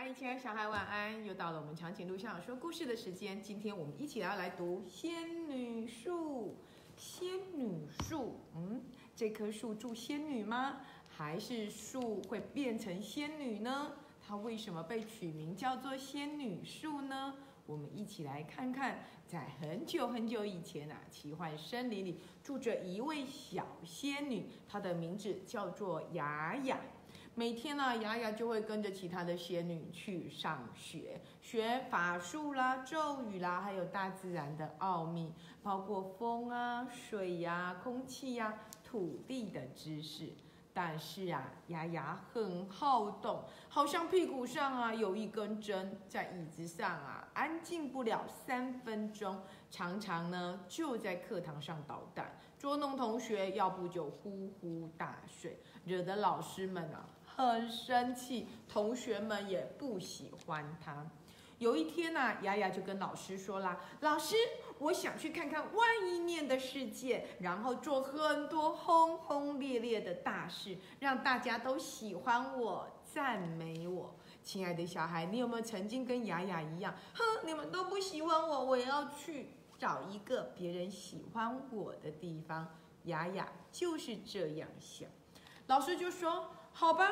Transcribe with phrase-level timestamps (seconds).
[0.00, 1.24] 嗨，亲爱的小孩，晚安！
[1.26, 3.42] 又到了我们长颈鹿校长说故事的时间。
[3.42, 6.54] 今天我们一起要来读《仙女树》。
[6.96, 8.80] 仙女树，嗯，
[9.16, 10.82] 这棵树住仙女吗？
[11.08, 13.90] 还是树会变成仙女呢？
[14.24, 17.34] 它为什么被取名叫做仙女树呢？
[17.66, 26.78] 我们一起来看看，在很久很久以前啊，奇幻森林里住着一位小仙女，她的名字叫做雅雅。
[27.38, 38.52] 每天呢，雅雅就会跟着其他的仙女去上学，学法术啦、咒语啦，还有大自然的奥秘，包括风啊、水呀、空气呀、
[38.82, 40.32] 土地的知识。
[40.74, 57.08] 但是啊，雅雅很好动，好像屁股上啊有一根针，在椅子上啊安静不了三分钟，常常呢就在课堂上捣蛋，捉弄同学，要不就呼呼大睡，惹得老师们啊。
[57.38, 61.06] 很生气，同学们也不喜欢他。
[61.58, 64.34] 有一天呢，雅雅就跟老师说啦：“老师，
[64.80, 65.84] 我想去看看外
[66.24, 76.92] 面的世界，然后做很多轰轰烈烈的大事，让大家都喜欢我、赞美我。”亲爱的小孩，你有没有曾经跟雅雅一样？
[77.14, 82.68] 哼，你们都不喜欢我，我要去找一个别人喜欢我的地方。
[83.04, 85.08] 雅雅就是这样想。
[85.68, 86.50] 老师就说。
[86.80, 87.10] 好吧，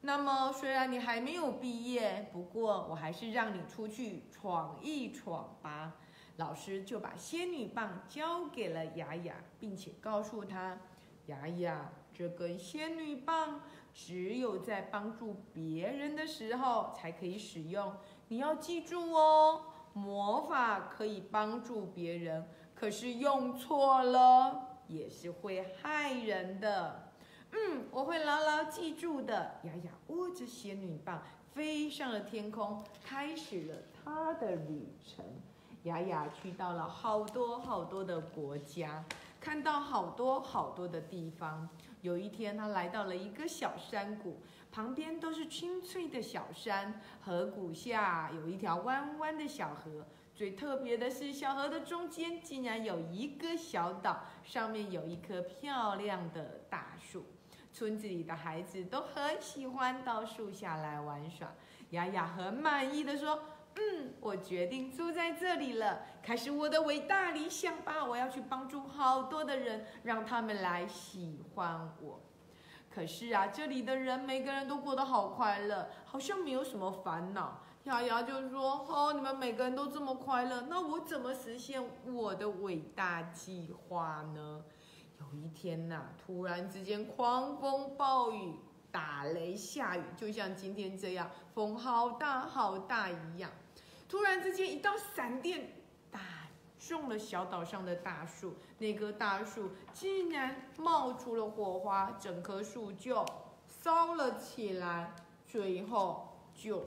[0.00, 5.94] 那么虽然你还没有毕业，不过我还是让你出去闯一闯吧。
[6.38, 10.80] 老师就把仙女棒交给了雅雅，并且告诉她：
[11.26, 13.60] 雅雅，这根仙女棒
[13.94, 17.94] 只有在帮助别人的时候才可以使用。
[18.26, 27.05] 你要记住哦，魔法可以帮助别人，可是用错了也是会害人的。
[27.56, 29.58] 嗯，我会牢牢记住的。
[29.62, 31.22] 雅雅握着仙女棒，
[31.54, 35.24] 飞上了天空，开始了她的旅程。
[35.84, 39.02] 雅雅去到了好多好多的国家，
[39.40, 41.66] 看到好多好多的地方。
[42.02, 44.36] 有一天，她来到了一个小山谷，
[44.70, 50.04] 旁边都是青翠的小山，河谷下有一条弯弯的小河。
[50.34, 57.24] 最特别的是，小河的中间竟然有一个小岛，上面有一棵漂亮的大树。
[57.76, 61.52] 村子里的孩子都很喜欢到树下来玩耍。
[61.90, 63.38] 雅雅很满意的说
[63.76, 68.02] ：“嗯，我决定住在这里了，开始我的伟大理想吧！
[68.02, 72.18] 我要去帮助好多的人，让他们来喜欢我。
[72.90, 84.64] 可是啊，这里的人每个人都过得好快乐，好像没有什么烦恼。”雅雅就说：“哦，你们每个人都这么快乐，那我怎么实现我的伟大计划呢？”
[85.18, 88.54] 有一天呐，突然之间狂风暴雨，
[88.90, 93.50] 打雷下雨，就像今天这样，风好大好大一样。
[94.08, 95.68] 突然之间，一道闪电
[96.10, 96.20] 打
[96.78, 103.26] 中了小岛上的大树，那棵大树竟然冒出了火花，整棵树就
[103.66, 105.12] 烧了起来，
[105.44, 106.86] 最后就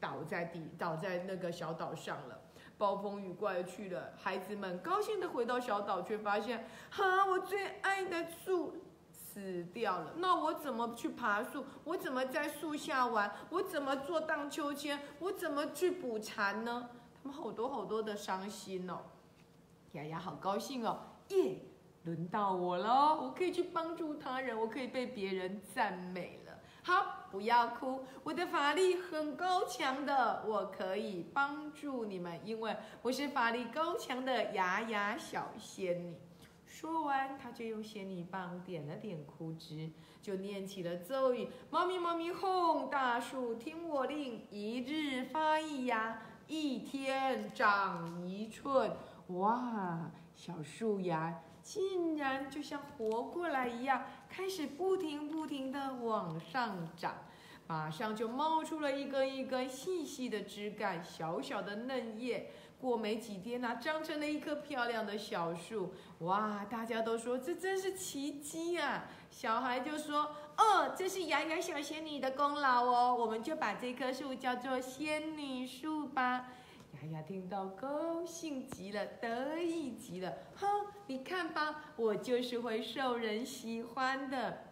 [0.00, 2.40] 倒在地，倒在那个小岛上了。
[2.78, 8.74] 暴风雨过去了，孩子们高兴地回到小岛，却发现，哈，我最爱的树
[9.10, 10.12] 死掉了。
[10.16, 11.64] 那我怎么去爬树？
[11.84, 13.32] 我怎么在树下玩？
[13.50, 15.00] 我怎么做荡秋千？
[15.20, 16.90] 我怎么去捕蝉呢？
[17.22, 18.98] 他们好多好多的伤心哦。
[19.92, 20.98] 丫丫好高兴哦，
[21.28, 21.58] 耶，
[22.04, 26.52] 轮到我了，我可以去帮助他人，我可以被别人赞美了。
[26.86, 36.14] 好，不要哭，我的法力很高强的，我可以帮助你们，因为我是法力高强的牙牙小仙女。
[36.64, 39.90] 说完，她就用仙女棒点了点枯枝，
[40.22, 48.92] 就念起了咒语：猫咪猫咪哄大树，听我令，一日发一芽，一天长一寸。
[49.30, 51.40] 哇，小树芽。
[51.66, 57.12] 竟然就像活过来一样，开始不停不停的往上长，
[57.66, 62.52] 马上就冒出了一根一根细细的枝干，小小的嫩叶。
[62.78, 65.94] 过没几天呢，长成了一棵漂亮的小树。
[66.20, 69.06] 哇，大家都说这真是奇迹啊！
[69.30, 76.48] 小孩就说：“哦，这是雅雅小仙女的功劳哦，我们就把这棵树叫做仙女树吧。”
[76.96, 80.32] 雅雅听到，高兴极了，得意极了。
[80.54, 80.66] 哼，
[81.06, 84.64] 你看吧，我就是会受人喜欢的。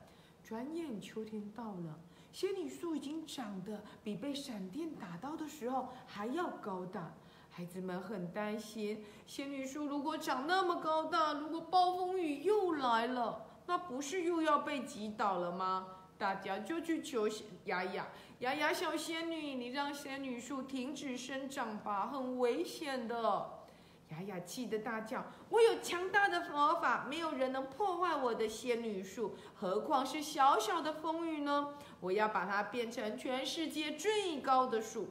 [0.42, 1.98] 转眼秋天到了，
[2.32, 7.12] 仙女树已经长得比被闪电打到的时候还要高大。
[7.50, 15.88] 孩子们很担心，仙女树如果长那么高大，如果暴风雨又来了，那不是又要被击倒了吗？
[16.16, 17.28] 大家就去求
[17.66, 18.08] 雅雅。
[18.44, 23.64] 雅雅小仙女，你让仙女树停止生长吧，很危险的。
[24.10, 31.70] 雅雅气得大叫：“我有强大的魔法，没有人能破坏我的仙女树，何况是小小的风雨呢？
[32.00, 35.08] 我要把它变成全世界最高的树。”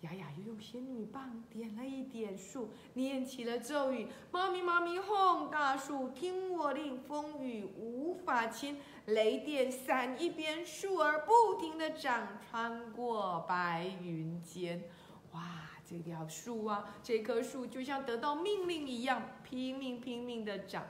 [0.00, 14.82] 雅雅又用仙女棒点了一点树，念起了咒语：“妈咪妈咪哄大树，听我令，风雨无法侵，雷电闪一边，树儿不停地长，穿过白云间。”
[15.32, 15.66] 哇！
[15.84, 20.86] 这条树啊，这棵树就像得到命令一样，拼命拼命的长。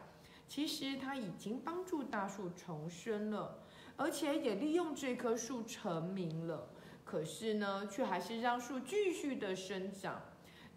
[0.46, 3.60] 其实它已经帮助大树重生了，
[3.96, 6.68] 而且也利用这棵树成名了。
[7.10, 10.22] 可是呢，却还是让树继续的生长。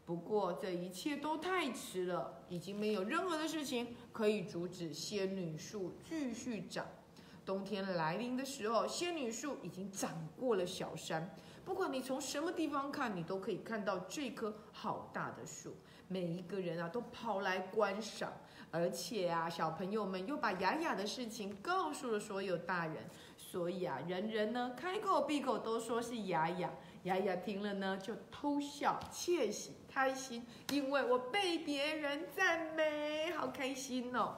[0.03, 6.87] 不过这一切都太迟了，已经没有任何的事情可以阻止仙女树继续长。
[7.45, 11.29] 冬天来临的时候，仙女树已经长过了小山。
[11.63, 15.75] 不管你从什么地方看，你都可以看到这棵好大的树。
[16.07, 18.33] 每一个人啊，都跑来观赏，
[18.75, 22.95] 而且啊，小朋友们又把雅雅的事情告诉了所有大人，
[23.37, 26.71] 所以啊，人人呢开口闭口都说是雅雅。
[27.03, 34.37] 雅雅听了呢，就偷笑窃喜开心，因为我被别人赞美，好开心哦。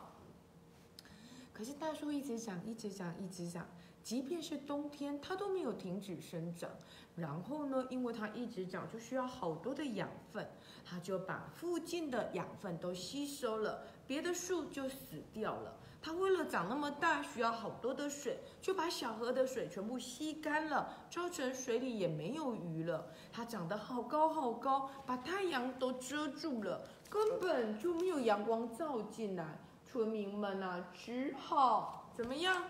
[1.56, 3.66] 可是大树一直长，一直长，一直长，
[4.04, 6.70] 即便是冬天，它都没有停止生长。
[7.16, 10.46] 然后呢，因为它一直长，就需要好多的养分，
[10.84, 15.78] 它就把附近的养分都吸收了，别的树就死掉了。
[16.02, 23.08] 它为了长那么大，需要好多的水，就把小河的水全部吸干了，造成水里也没有鱼了。
[23.32, 29.58] 它长得好高好高，把太阳都遮住了，根本就没有阳光照进来。
[29.96, 32.64] 村民们啊，只好怎么样？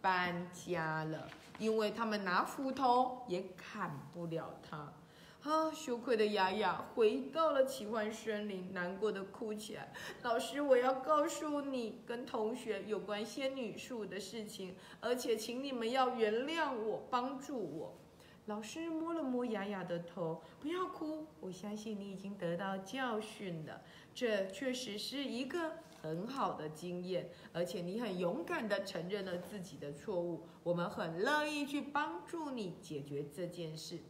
[0.00, 1.28] 搬家了。
[1.60, 4.92] 因为他们拿斧头也砍不了它，
[5.48, 5.70] 啊！
[5.72, 9.92] 羞愧的雅雅回到了奇幻森林，难过的哭起来。
[10.22, 17.94] 老师，我要告诉你跟同学有关仙女树的事情，而且请你们要原谅我，帮助我。
[18.46, 23.82] 老师摸了摸雅雅的头，不要哭，我相信你已经得到教训了。
[24.14, 25.72] 这确实是一个。
[26.02, 30.44] 很好的经验，而且你很勇敢地承认了自己的错误。
[30.64, 34.00] 我们很乐意去帮助你解决这件事。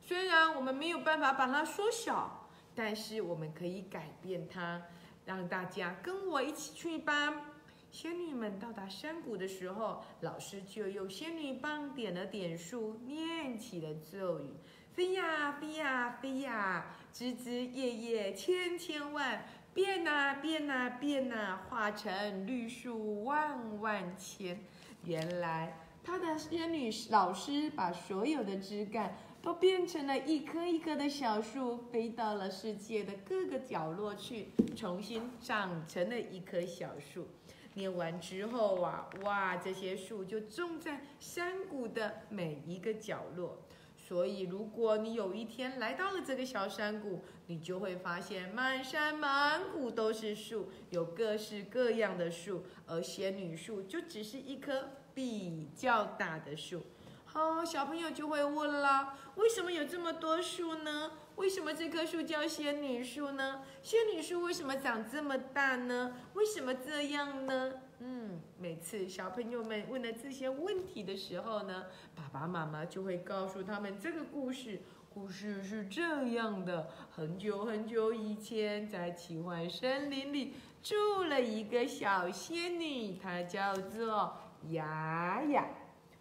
[0.00, 4.80] 虽然我们没有办法把它缩小，但是我们可以改变它。
[5.26, 7.49] 让大家跟我一起去吧。
[7.90, 14.54] 仙女们到达山谷的时候，老师就用仙女棒点了点树，念起了咒语：
[14.92, 19.44] 飞呀飞呀飞呀，枝枝叶叶千千万。
[19.72, 24.58] 变呐变呐变呐，化成绿树万万千。
[25.04, 37.28] 原来他的仙女老师把所有的枝干都变成了一棵一棵的小树，飞到了世界的各个角落去，重新长成了一棵小树。
[37.74, 43.62] 念完之后啊，哇，这些树就种在山谷的每一个角落。
[43.96, 56.82] 所以，如果你有一天来到了这个小山谷，你就会发现满山满谷都是树，有各式各样的树，而仙女树就只是一棵比较大的树。
[57.26, 61.12] 好，小朋友就会问啦：为什么有这么多树呢？
[61.36, 63.62] 为什么这棵树叫仙女树呢？
[63.82, 66.16] 仙女树为什么长这么大呢？
[66.34, 67.72] 为什么这样呢？
[68.00, 74.80] 嗯，每次小朋友们问了这些问题的时候呢，爸爸妈妈就会告诉他们这个故事。
[75.12, 84.36] 故事是这样的：很久很久以前，在奇幻森林里住了一个小仙女，她叫做
[84.70, 85.66] 雅雅。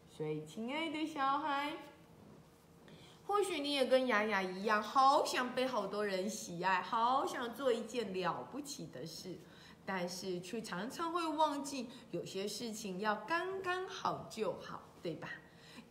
[0.09, 1.73] 所以，亲爱的小孩。
[3.29, 9.37] 或许你也跟雅雅一样，好想被好多人喜爱，好想做一件了不起的事，
[9.85, 15.29] 但是却常常会忘记有些事情要刚刚好就好，对吧？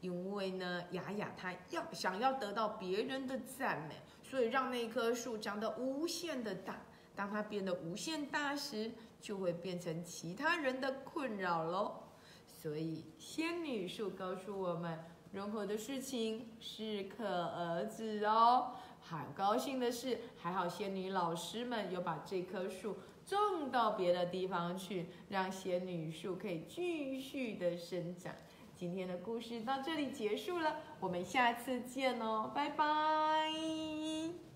[0.00, 6.83] 因为呢，雅雅她要想要得到别人的赞美，所以让那棵树长得无限的大。
[7.14, 8.90] 当它变得无限大时，
[9.21, 12.02] 就会变成其他人的困扰喽。
[12.49, 14.99] 所以仙女树告诉我们。
[15.32, 18.73] 任何的事情适可而止哦。
[19.00, 28.35] 好高兴的是，还好仙女老师们有把这棵树种到别的地方去，让仙女树可以继续的生长。
[28.75, 34.48] 今天的故事到这里结束了，我们下次见哦，拜拜。